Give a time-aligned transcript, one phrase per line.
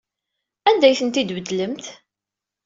[0.69, 1.75] Anda ay tent-id-tbeddlem?